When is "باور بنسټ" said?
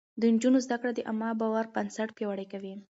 1.39-2.09